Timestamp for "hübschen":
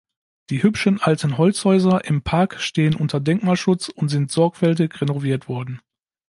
0.63-0.99